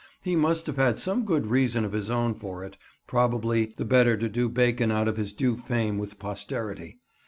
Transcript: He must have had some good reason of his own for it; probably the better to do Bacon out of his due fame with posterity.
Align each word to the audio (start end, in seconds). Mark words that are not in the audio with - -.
He 0.23 0.35
must 0.35 0.65
have 0.65 0.77
had 0.77 0.97
some 0.97 1.25
good 1.25 1.45
reason 1.45 1.85
of 1.85 1.91
his 1.91 2.09
own 2.09 2.33
for 2.33 2.63
it; 2.65 2.75
probably 3.05 3.71
the 3.77 3.85
better 3.85 4.17
to 4.17 4.27
do 4.27 4.49
Bacon 4.49 4.91
out 4.91 5.07
of 5.07 5.15
his 5.15 5.31
due 5.31 5.55
fame 5.57 5.99
with 5.99 6.17
posterity. 6.17 6.97